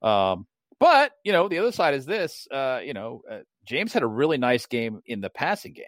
[0.00, 0.46] Um,
[0.80, 2.48] but you know, the other side is this.
[2.50, 5.84] Uh, you know, uh, James had a really nice game in the passing game.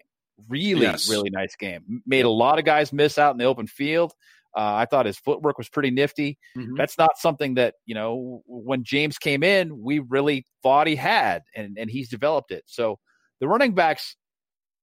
[0.46, 1.08] Really, yes.
[1.08, 2.02] really nice game.
[2.06, 4.12] Made a lot of guys miss out in the open field.
[4.56, 6.38] Uh, I thought his footwork was pretty nifty.
[6.56, 6.76] Mm-hmm.
[6.76, 11.42] That's not something that you know when James came in, we really thought he had,
[11.54, 12.64] and and he's developed it.
[12.66, 12.98] So
[13.40, 14.16] the running backs,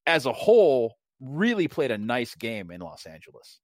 [0.06, 3.60] as a whole, really played a nice game in Los Angeles.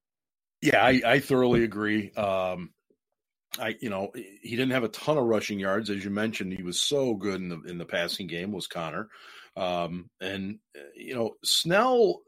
[0.61, 2.11] Yeah, I, I thoroughly agree.
[2.11, 2.71] Um,
[3.59, 6.53] I, you know, he didn't have a ton of rushing yards, as you mentioned.
[6.53, 8.51] He was so good in the in the passing game.
[8.51, 9.09] Was Conner,
[9.57, 12.21] um, and uh, you know, Snell.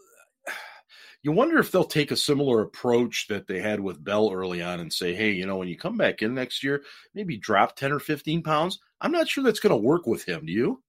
[1.23, 4.79] You wonder if they'll take a similar approach that they had with Bell early on
[4.81, 6.83] and say, "Hey, you know, when you come back in next year,
[7.13, 10.45] maybe drop ten or fifteen pounds." I'm not sure that's going to work with him.
[10.45, 10.83] Do you?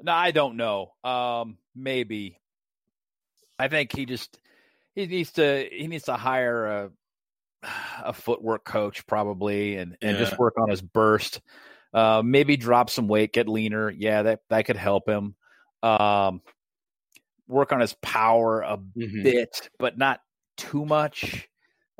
[0.00, 0.92] No, I don't know.
[1.02, 2.38] Um, maybe.
[3.58, 4.38] I think he just
[4.94, 6.90] he needs to he needs to hire a
[8.04, 10.24] a footwork coach probably and, and yeah.
[10.24, 11.40] just work on his burst.
[11.92, 13.90] Uh, maybe drop some weight, get leaner.
[13.90, 15.34] Yeah, that, that could help him.
[15.82, 16.42] Um,
[17.48, 19.22] work on his power a mm-hmm.
[19.22, 20.20] bit, but not
[20.56, 21.48] too much.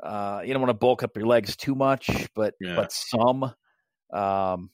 [0.01, 2.75] Uh, you don't want to bulk up your legs too much, but yeah.
[2.75, 3.53] but some.
[4.13, 4.69] Um,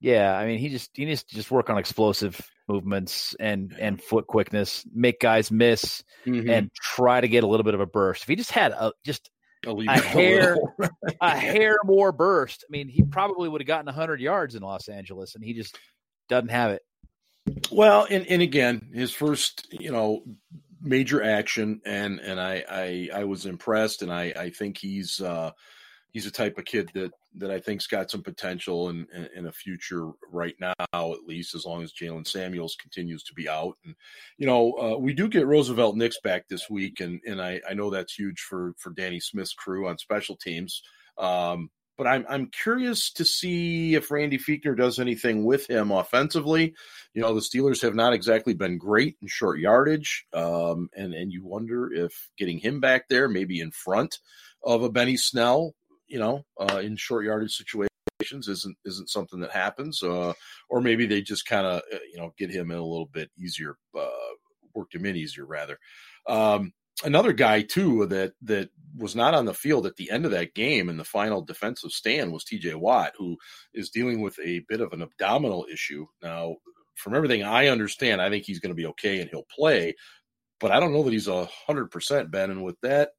[0.00, 4.00] Yeah, I mean, he just he needs to just work on explosive movements and and
[4.00, 6.48] foot quickness, make guys miss, mm-hmm.
[6.48, 8.22] and try to get a little bit of a burst.
[8.22, 9.30] If he just had a just
[9.66, 10.56] a, hair
[11.20, 14.88] a hair more burst, I mean, he probably would have gotten hundred yards in Los
[14.88, 15.76] Angeles, and he just
[16.28, 16.82] doesn't have it.
[17.70, 20.22] Well, and and again, his first you know
[20.80, 25.20] major action, and and I I, I was impressed, and I I think he's.
[25.20, 25.52] uh
[26.12, 29.46] he's a type of kid that that I think's got some potential in, in, in
[29.46, 33.74] a future right now, at least as long as Jaylen Samuels continues to be out.
[33.84, 33.94] And
[34.38, 37.74] you know, uh, we do get Roosevelt Nix back this week, and and I, I
[37.74, 40.82] know that's huge for for Danny Smith's crew on special teams.
[41.18, 46.74] Um, but I'm I'm curious to see if Randy Fichtner does anything with him offensively.
[47.12, 51.32] You know, the Steelers have not exactly been great in short yardage, um, and and
[51.32, 54.18] you wonder if getting him back there, maybe in front
[54.62, 55.74] of a Benny Snell,
[56.06, 60.00] you know, uh, in short yardage situations isn't isn't something that happens.
[60.00, 60.32] Uh,
[60.70, 63.28] or maybe they just kind of uh, you know get him in a little bit
[63.36, 64.08] easier, uh,
[64.72, 65.78] worked him in easier rather.
[66.28, 66.72] Um,
[67.04, 70.54] another guy too that that was not on the field at the end of that
[70.54, 72.74] game in the final defensive stand was T.J.
[72.74, 73.36] Watt, who
[73.74, 76.56] is dealing with a bit of an abdominal issue now.
[76.96, 79.94] From everything I understand, I think he's going to be okay and he'll play,
[80.58, 82.50] but I don't know that he's a hundred percent Ben.
[82.50, 83.10] And with that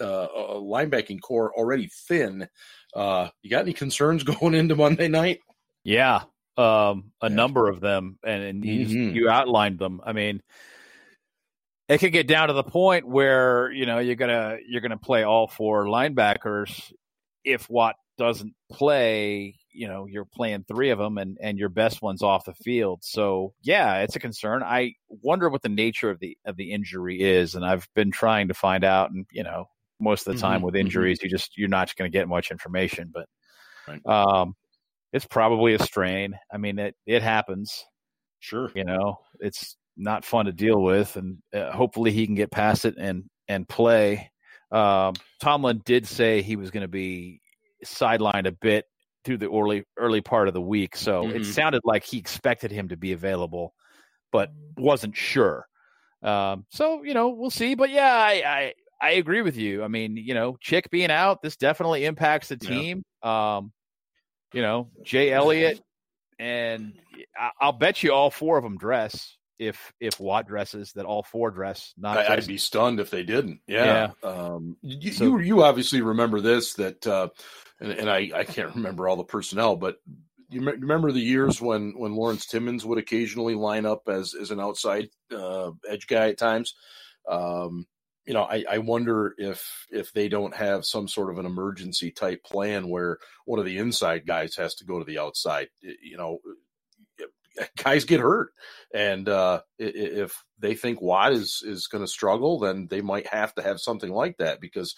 [0.00, 2.48] uh, linebacking corps already thin.
[2.94, 5.40] Uh, you got any concerns going into Monday night?
[5.84, 6.22] Yeah,
[6.56, 7.28] um, a yeah.
[7.28, 9.16] number of them, and, and mm-hmm.
[9.16, 10.00] you outlined them.
[10.04, 10.42] I mean,
[11.88, 15.22] it could get down to the point where you know you're gonna you're gonna play
[15.22, 16.92] all four linebackers.
[17.44, 22.02] If Watt doesn't play, you know you're playing three of them, and and your best
[22.02, 23.00] one's off the field.
[23.02, 24.62] So yeah, it's a concern.
[24.62, 28.48] I wonder what the nature of the of the injury is, and I've been trying
[28.48, 29.10] to find out.
[29.10, 29.68] And you know,
[30.02, 30.86] most of the time mm-hmm, with mm-hmm.
[30.86, 31.22] injuries.
[31.22, 33.28] You just you're not going to get much information, but
[33.88, 34.04] right.
[34.06, 34.54] um,
[35.12, 36.34] it's probably a strain.
[36.52, 37.84] I mean, it it happens.
[38.40, 42.50] Sure, you know, it's not fun to deal with, and uh, hopefully he can get
[42.50, 44.30] past it and and play.
[44.70, 47.40] Um, Tomlin did say he was going to be
[47.84, 48.86] sidelined a bit
[49.24, 51.36] through the early early part of the week, so mm-hmm.
[51.36, 53.74] it sounded like he expected him to be available,
[54.30, 55.66] but wasn't sure.
[56.22, 57.74] Um, so you know, we'll see.
[57.74, 59.82] But yeah, I, I I agree with you.
[59.82, 63.02] I mean, you know, Chick being out, this definitely impacts the team.
[63.24, 63.56] Yeah.
[63.56, 63.72] Um,
[64.52, 65.80] you know, Jay Elliott,
[66.38, 66.94] and
[67.60, 71.50] I'll bet you all four of them dress if if Watt dresses that all four
[71.50, 71.94] dress.
[71.96, 73.60] Not I, would be stunned if they didn't.
[73.66, 74.12] Yeah.
[74.22, 74.28] yeah.
[74.28, 77.28] Um, you, so, you, you obviously remember this that, uh,
[77.80, 79.96] and, and I I can't remember all the personnel, but
[80.50, 84.60] you remember the years when when Lawrence Timmons would occasionally line up as as an
[84.60, 86.74] outside uh, edge guy at times.
[87.28, 87.86] Um,
[88.26, 92.10] you know, I, I wonder if if they don't have some sort of an emergency
[92.10, 95.68] type plan where one of the inside guys has to go to the outside.
[95.80, 96.38] You know,
[97.82, 98.52] guys get hurt,
[98.94, 103.54] and uh, if they think Watt is is going to struggle, then they might have
[103.54, 104.94] to have something like that because,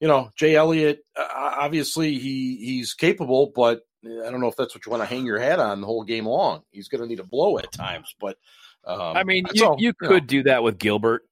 [0.00, 4.84] you know, Jay Elliott obviously he he's capable, but I don't know if that's what
[4.84, 6.62] you want to hang your hat on the whole game long.
[6.70, 8.36] He's going to need a blow at times, but.
[8.84, 10.26] Um, I mean, you, all, you, you could know.
[10.26, 11.22] do that with Gilbert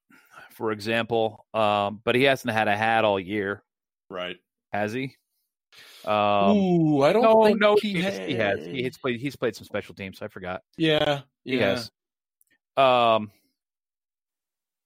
[0.61, 1.45] for example.
[1.53, 3.63] Um, but he hasn't had a hat all year,
[4.09, 4.37] right?
[4.71, 5.15] Has he?
[6.05, 8.17] Um, Ooh, I don't no, think no, he, has.
[8.17, 8.65] he has.
[8.65, 9.19] He's played.
[9.19, 10.21] He's played some special teams.
[10.21, 10.61] I forgot.
[10.77, 11.55] Yeah, yeah.
[11.55, 11.91] He has.
[12.77, 13.31] Um.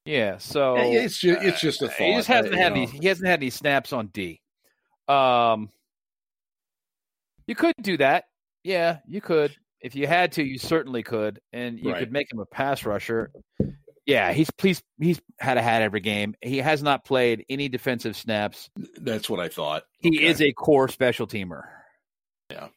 [0.06, 1.98] Yeah, so it's just, it's just a thought.
[1.98, 2.86] He just hasn't had any.
[2.86, 4.40] He hasn't had any snaps on D.
[5.08, 5.70] Um,
[7.48, 8.26] you could do that.
[8.64, 9.56] Yeah, you could.
[9.82, 12.00] If you had to, you certainly could, and you right.
[12.00, 13.32] could make him a pass rusher.
[14.06, 16.36] Yeah, he's he's he's had a hat every game.
[16.42, 18.70] He has not played any defensive snaps.
[18.98, 19.84] That's what I thought.
[19.98, 20.28] He okay.
[20.28, 21.64] is a core special teamer.
[22.52, 22.68] Yeah.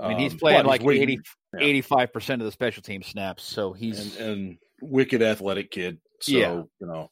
[0.00, 3.44] I mean, he's um, playing like 85 percent of the special team snaps.
[3.44, 5.98] So he's and, and wicked athletic kid.
[6.20, 6.62] So yeah.
[6.80, 7.10] you know,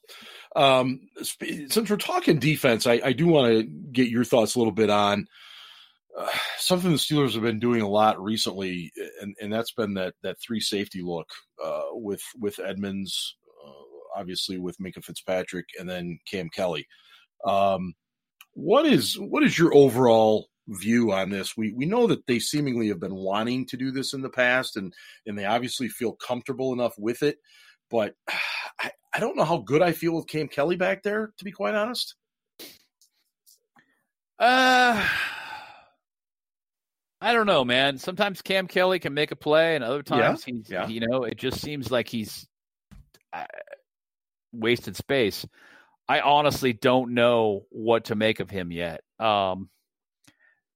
[0.56, 4.72] um, since we're talking defense, I, I do want to get your thoughts a little
[4.72, 5.26] bit on
[6.58, 10.36] something the Steelers have been doing a lot recently, and, and that's been that that
[10.40, 11.28] three safety look
[11.64, 16.86] uh, with with Edmunds, uh, obviously with Minkah Fitzpatrick, and then Kam Kelly.
[17.44, 17.94] Um,
[18.54, 21.56] what is what is your overall view on this?
[21.56, 24.76] We we know that they seemingly have been wanting to do this in the past,
[24.76, 24.92] and
[25.26, 27.38] and they obviously feel comfortable enough with it.
[27.90, 28.14] But
[28.80, 31.52] I, I don't know how good I feel with Kam Kelly back there, to be
[31.52, 32.14] quite honest.
[34.38, 35.08] Uh
[37.26, 37.98] I don't know, man.
[37.98, 40.86] Sometimes Kam Kelly can make a play, and other times yeah, he's, yeah.
[40.86, 42.46] you know, it just seems like he's
[43.32, 43.46] uh,
[44.52, 45.44] wasted space.
[46.08, 49.00] I honestly don't know what to make of him yet.
[49.18, 49.70] Um,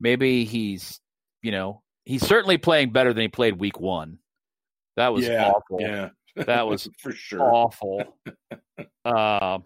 [0.00, 0.98] maybe he's,
[1.40, 4.18] you know, he's certainly playing better than he played week one.
[4.96, 5.80] That was yeah, awful.
[5.80, 8.16] Yeah, that was for sure awful.
[9.04, 9.58] uh,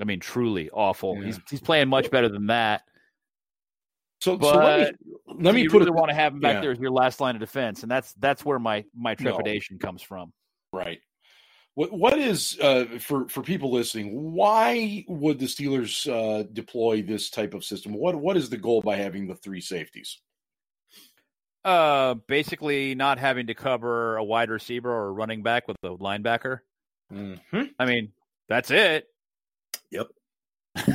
[0.00, 1.20] I mean, truly awful.
[1.20, 2.84] He's he's playing much better than that.
[4.22, 4.98] So, but so let me
[5.42, 6.60] let me you put really it, want to have him back yeah.
[6.60, 9.84] there as your last line of defense, and that's that's where my my trepidation no.
[9.84, 10.32] comes from.
[10.72, 11.00] Right.
[11.74, 14.32] What what is uh, for for people listening?
[14.32, 17.94] Why would the Steelers uh, deploy this type of system?
[17.94, 20.20] What what is the goal by having the three safeties?
[21.64, 25.88] Uh, basically not having to cover a wide receiver or a running back with a
[25.88, 26.60] linebacker.
[27.12, 27.62] Mm-hmm.
[27.76, 28.12] I mean,
[28.48, 29.08] that's it.
[29.90, 30.06] Yep.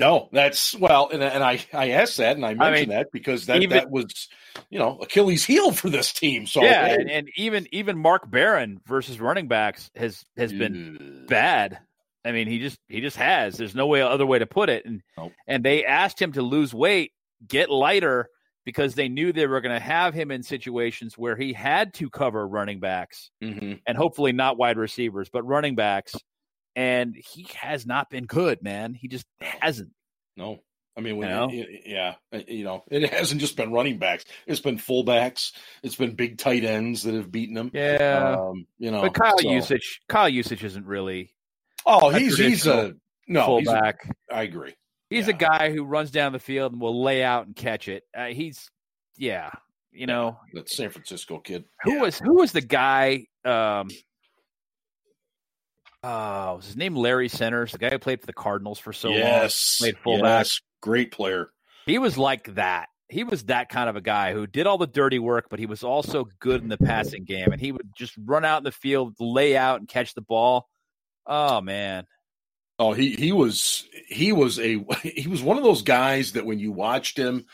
[0.00, 3.12] no, that's well, and, and I I asked that and I mentioned I mean, that
[3.12, 4.28] because that even, that was
[4.70, 6.46] you know Achilles' heel for this team.
[6.46, 11.80] So yeah, and, and, even even Mark Barron versus running backs has has been bad.
[12.24, 13.58] I mean, he just he just has.
[13.58, 14.86] There's no way other way to put it.
[14.86, 15.32] And nope.
[15.46, 17.12] and they asked him to lose weight,
[17.46, 18.30] get lighter
[18.64, 22.08] because they knew they were going to have him in situations where he had to
[22.08, 23.74] cover running backs mm-hmm.
[23.86, 26.14] and hopefully not wide receivers, but running backs.
[26.80, 28.94] And he has not been good, man.
[28.94, 29.90] He just hasn't.
[30.34, 30.60] No.
[30.96, 31.68] I mean, when, you know?
[31.84, 32.14] yeah,
[32.48, 36.64] you know, it hasn't just been running backs; it's been fullbacks, it's been big tight
[36.64, 37.70] ends that have beaten him.
[37.72, 39.46] Yeah, um, you know, but Kyle so.
[39.46, 41.32] Juszczyk, Kyle Juszczyk isn't really.
[41.86, 42.94] Oh, he's he's a
[43.28, 44.10] no fullback.
[44.30, 44.74] A, I agree.
[45.10, 45.34] He's yeah.
[45.34, 48.02] a guy who runs down the field and will lay out and catch it.
[48.14, 48.68] Uh, he's,
[49.16, 49.50] yeah,
[49.92, 51.64] you know, that San Francisco kid.
[51.84, 52.00] Who yeah.
[52.00, 53.26] was who was the guy?
[53.44, 53.88] Um,
[56.02, 59.10] uh, was his name Larry Centers, the guy who played for the Cardinals for so
[59.10, 59.78] yes.
[59.80, 60.44] long, played fullback.
[60.46, 60.60] Yes.
[60.82, 61.50] Great player.
[61.86, 62.88] He was like that.
[63.08, 65.66] He was that kind of a guy who did all the dirty work, but he
[65.66, 68.72] was also good in the passing game, and he would just run out in the
[68.72, 70.68] field, lay out, and catch the ball.
[71.26, 72.06] Oh man,
[72.78, 76.58] Oh, he he was he was a he was one of those guys that when
[76.58, 77.44] you watched him,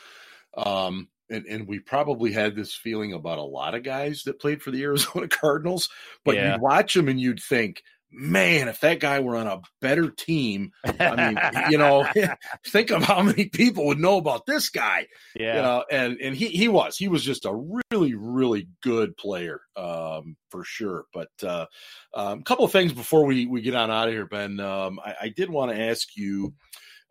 [0.56, 4.62] um, and and we probably had this feeling about a lot of guys that played
[4.62, 5.88] for the Arizona Cardinals,
[6.24, 6.52] but Yeah.
[6.52, 10.72] you'd watch him and you'd think, man, if that guy were on a better team,
[10.84, 12.06] I mean, you know,
[12.66, 15.06] think of how many people would know about this guy.
[15.38, 19.16] yeah, You know, and and he he was he was just a really really good
[19.16, 21.04] player um, for sure.
[21.12, 21.66] But uh,
[22.14, 24.60] um, a couple of things before we we get on out of here, Ben.
[24.60, 26.54] Um, I, I did want to ask you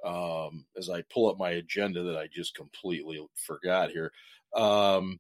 [0.06, 4.12] um, as I pull up my agenda that I just completely forgot here.
[4.56, 5.20] Um,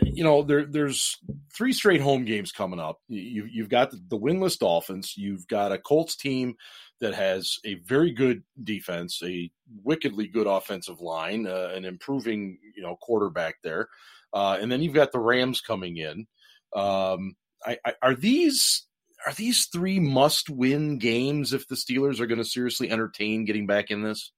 [0.00, 1.18] you know, there there's
[1.54, 3.00] three straight home games coming up.
[3.08, 5.14] You you've got the, the winless Dolphins.
[5.16, 6.54] You've got a Colts team
[7.00, 9.50] that has a very good defense, a
[9.82, 13.88] wickedly good offensive line, uh, an improving you know quarterback there,
[14.32, 16.26] uh, and then you've got the Rams coming in.
[16.74, 18.86] Um, I, I, are these
[19.26, 23.66] are these three must win games if the Steelers are going to seriously entertain getting
[23.66, 24.32] back in this?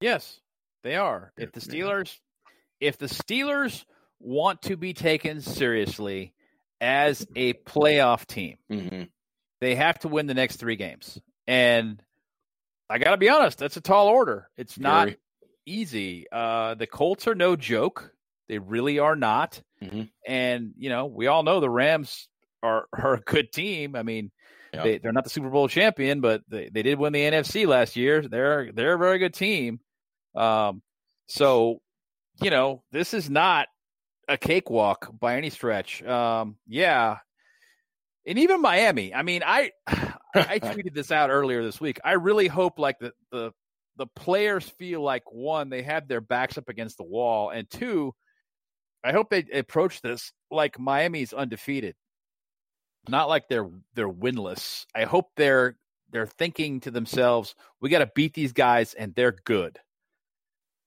[0.00, 0.40] yes,
[0.82, 1.32] they are.
[1.36, 1.84] If the Yeah.
[1.84, 2.18] Steelers,
[2.80, 3.84] if the Steelers
[4.20, 6.32] want to be taken seriously
[6.80, 9.02] as a playoff team, Mm-hmm.
[9.60, 11.20] they have to win the next three games.
[11.46, 12.02] And
[12.88, 14.48] I got to be honest, that's a tall order.
[14.56, 15.18] It's not Very.
[15.66, 16.26] easy.
[16.30, 18.12] Uh, the Colts are no joke.
[18.48, 19.60] They really are not.
[19.82, 20.10] Mhm.
[20.26, 22.28] And, you know, we all know the Rams
[22.62, 23.94] are, are a good team.
[23.96, 24.30] I mean,
[24.72, 24.82] Yeah.
[24.84, 27.96] they, they're not the Super Bowl champion, but they, they did win the NFC last
[27.96, 28.22] year.
[28.22, 29.80] They're they're a very good team.
[30.34, 30.82] Um,
[31.26, 31.80] so,
[32.42, 33.66] you know, this is not
[34.28, 36.02] a cakewalk by any stretch.
[36.02, 37.18] Um, yeah.
[38.26, 39.14] And even Miami.
[39.14, 41.98] I mean, I I tweeted this out earlier this week.
[42.04, 43.52] I really hope like the the
[43.96, 48.14] the players feel like one, they have their backs up against the wall, and two,
[49.02, 51.96] I hope they approach this like Miami's undefeated,
[53.08, 54.84] not like they're they're winless.
[54.94, 55.76] I hope they're
[56.10, 59.78] they're thinking to themselves, we got to beat these guys, and they're good,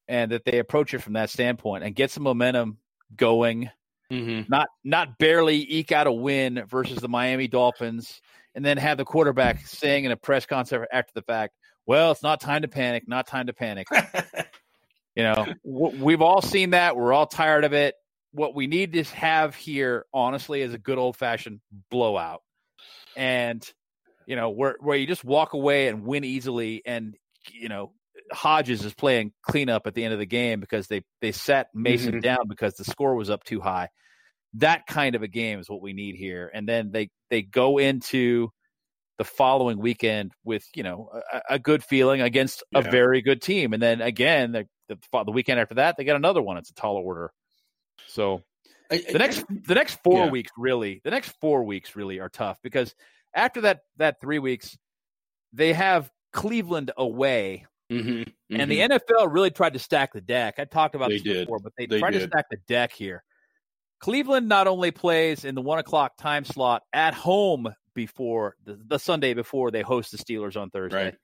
[0.08, 2.78] and that they approach it from that standpoint and get some momentum
[3.16, 3.70] going
[4.12, 4.52] Mm-hmm.
[4.52, 8.22] not not barely eke out a win versus the Miami Dolphins,
[8.54, 11.54] and then have the quarterback saying in a press conference after the fact,
[11.86, 13.08] "Well, it's not time to panic.
[13.08, 13.88] Not time to panic."
[15.16, 16.98] you know, w- we've all seen that.
[16.98, 17.96] We're all tired of it.
[18.34, 22.42] What we need to have here, honestly, is a good old fashioned blowout,
[23.16, 23.66] and
[24.26, 27.16] you know, where where you just walk away and win easily, and
[27.50, 27.94] you know.
[28.32, 32.16] Hodges is playing cleanup at the end of the game because they they sat Mason
[32.16, 32.22] Mhm.
[32.22, 33.90] down because the score was up too high
[34.56, 36.52] that kind of a game is what we need here.
[36.54, 38.52] And then they they go into
[39.18, 43.74] the following weekend with you know a, a good feeling against a very good team,
[43.74, 46.58] and then again the, the the weekend after that they got another one.
[46.58, 47.32] It's a tall order.
[48.08, 48.42] So
[48.90, 50.32] the next the next four Yeah.
[50.32, 52.94] weeks really the next four weeks really are tough because
[53.34, 54.78] after that that three weeks
[55.54, 58.62] they have Cleveland away Mm-hmm, mm-hmm.
[58.62, 59.14] And the mm-hmm.
[59.14, 60.56] NFL really tried to stack the deck.
[60.58, 61.46] I talked about they this did.
[61.46, 62.20] before, but they, they tried did.
[62.20, 63.24] to stack the deck here.
[64.00, 68.98] Cleveland not only plays in the one o'clock time slot at home before the, the
[68.98, 71.06] Sunday before they host the Steelers on Thursday.
[71.06, 71.16] Right.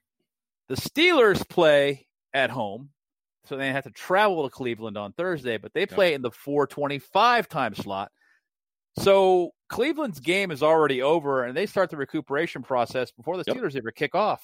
[0.68, 2.90] The Steelers play at home,
[3.46, 6.16] so they have to travel to Cleveland on Thursday, but they play yep.
[6.16, 8.12] in the 425 time slot.
[8.98, 13.74] So Cleveland's game is already over, and they start the recuperation process before the Steelers
[13.74, 13.82] yep.
[13.82, 14.42] ever kick off.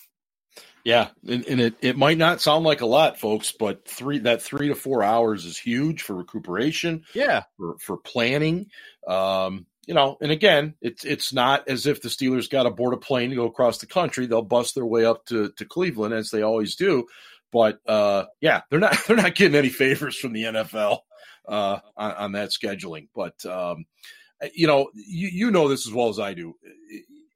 [0.84, 4.42] Yeah, and, and, it, it might not sound like a lot, folks, but three that
[4.42, 7.04] three to four hours is huge for recuperation.
[7.14, 8.66] Yeah, for for planning.
[9.06, 12.92] Um, you know, and again, it's it's not as if the Steelers got to board
[12.92, 14.26] a plane to go across the country.
[14.26, 17.06] They'll bust their way up to to Cleveland as they always do.
[17.50, 20.98] But uh, yeah, they're not they're not getting any favors from the NFL
[21.48, 23.08] uh, on, on that scheduling.
[23.14, 23.86] But um,
[24.54, 26.56] you know, you you know this as well as I do.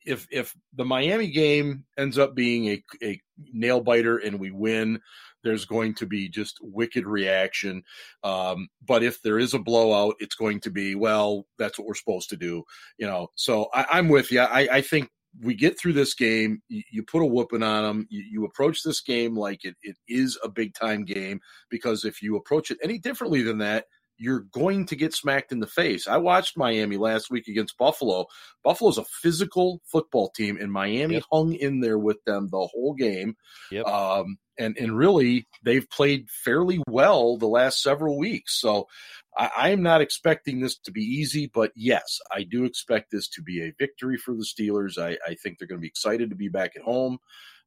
[0.08, 3.20] If if the Miami game ends up being a a
[3.52, 5.00] nail biter and we win,
[5.44, 7.82] there's going to be just wicked reaction.
[8.24, 11.46] Um, but if there is a blowout, it's going to be well.
[11.58, 12.64] That's what we're supposed to do,
[12.98, 13.28] you know.
[13.36, 14.40] So I, am with you.
[14.40, 16.62] I, I, think we get through this game.
[16.68, 18.06] You, you put a whooping on them.
[18.10, 21.40] You, you, approach this game like it, it is a big time game
[21.70, 23.84] because if you approach it any differently than that,
[24.18, 26.08] you're going to get smacked in the face.
[26.08, 28.26] I watched Miami last week against Buffalo.
[28.64, 31.24] Buffalo's a physical football team, and Miami yep.
[31.30, 33.36] hung in there with them the whole game.
[33.70, 33.86] Yep.
[33.86, 38.60] Um, and and really, they've played fairly well the last several weeks.
[38.60, 38.88] So
[39.36, 43.42] I, am not expecting this to be easy, but yes, I do expect this to
[43.42, 44.98] be a victory for the Steelers.
[44.98, 47.18] I, I think they're going to be excited to be back at home.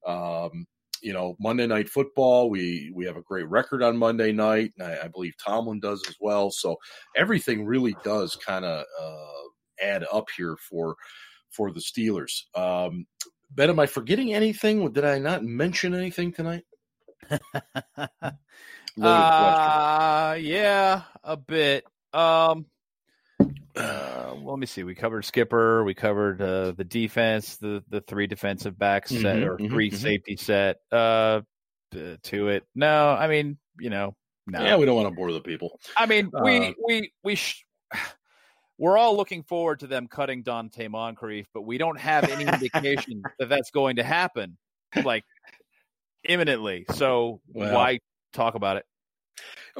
[0.05, 0.65] Um,
[1.01, 2.49] you know, Monday Night Football.
[2.49, 6.03] We we have a great record on Monday night, and I, I believe Tomlin does
[6.07, 6.51] as well.
[6.51, 6.77] So
[7.15, 10.95] everything really does kind of uh, add up here for
[11.49, 12.43] for the Steelers.
[12.55, 13.05] Um,
[13.51, 14.91] ben, am I forgetting anything?
[14.91, 16.63] Did I not mention anything tonight?
[19.01, 21.85] uh, yeah, a bit.
[22.13, 22.65] Um,
[23.75, 24.83] uh, let me see.
[24.83, 25.83] We covered skipper.
[25.83, 29.89] We covered uh, the defense, the the three defensive backs mm-hmm, set or mm-hmm, 3
[29.89, 29.97] mm-hmm.
[29.97, 30.77] safety set.
[30.91, 31.41] Uh,
[31.91, 32.63] to it.
[32.75, 34.15] No, I mean, you know,
[34.47, 34.63] no.
[34.63, 35.79] Yeah, we don't want to bore the people.
[35.95, 37.35] I mean, we uh, we we.
[37.35, 37.65] Sh-
[38.77, 43.21] we're all looking forward to them cutting Donte Moncrief, but we don't have any indication
[43.37, 44.57] that that's going to happen,
[45.03, 45.23] like
[46.27, 46.85] imminently.
[46.93, 47.99] So well, why
[48.33, 48.85] talk about it?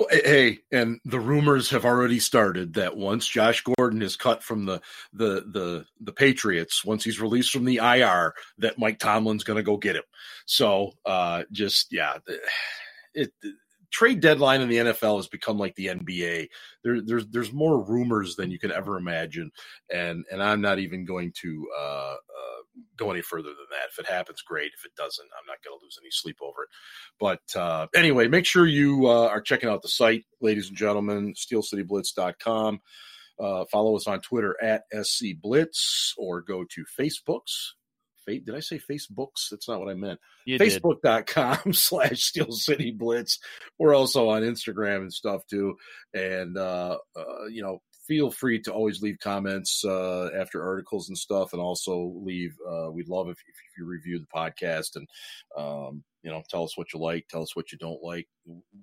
[0.09, 4.81] Hey, and the rumors have already started that once Josh Gordon is cut from the
[5.11, 9.63] the the the Patriots, once he's released from the IR, that Mike Tomlin's going to
[9.63, 10.03] go get him.
[10.45, 12.17] So, uh, just yeah,
[13.13, 13.33] it
[13.91, 16.47] trade deadline in the NFL has become like the NBA.
[16.83, 19.51] There, there's there's more rumors than you can ever imagine,
[19.93, 22.60] and and I'm not even going to uh, uh,
[22.97, 23.89] go any further than that.
[23.91, 24.71] If it happens, great.
[24.77, 26.69] If it doesn't, I'm not going to lose any sleep over it.
[27.19, 31.33] But uh, anyway, make sure you uh, are checking out the site, ladies and gentlemen,
[31.33, 32.81] SteelCityBlitz.com.
[33.39, 37.75] Uh, follow us on Twitter at SC Blitz or go to Facebook's
[38.27, 39.49] did I say Facebooks?
[39.49, 40.19] That's not what I meant.
[40.47, 43.39] Facebook.com slash Steel City Blitz.
[43.79, 45.75] We're also on Instagram and stuff too.
[46.13, 51.17] And, uh, uh, you know, feel free to always leave comments uh, after articles and
[51.17, 51.53] stuff.
[51.53, 55.07] And also leave, uh, we'd love if, if you review the podcast and,
[55.57, 58.27] um, you know, tell us what you like, tell us what you don't like.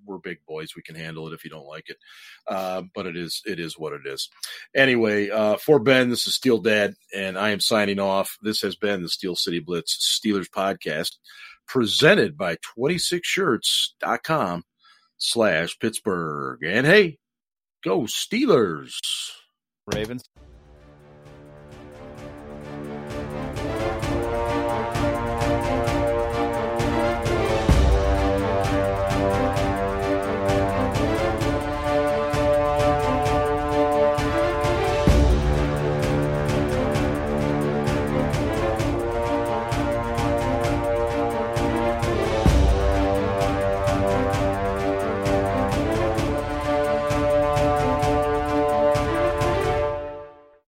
[0.06, 1.98] We're big boys; we can handle it if you don't like it.
[2.48, 4.28] Uh, but it is it is what it is.
[4.74, 8.38] Anyway, uh, for Ben, this is Steel Dad, and I am signing off.
[8.42, 11.18] This has been the Steel City Blitz Steelers podcast,
[11.68, 14.64] presented by 26shirts.com
[15.18, 16.64] slash Pittsburgh.
[16.64, 17.18] And hey,
[17.82, 18.98] go Steelers!
[19.92, 20.22] Ravens.